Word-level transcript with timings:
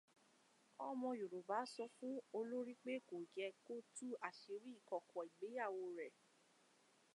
Ọmọ 0.87 1.09
Yorùbá 1.19 1.57
sọ 1.73 1.85
fún 1.95 2.13
olorì 2.37 2.73
pé 2.83 2.93
kò 3.09 3.17
yẹ 3.35 3.47
kó 3.65 3.73
tú 3.95 4.07
àṣírí 4.27 4.69
ìkọ̀kọ̀ 4.79 5.21
ìgbéyàwó 5.29 5.81
rẹ. 5.97 6.07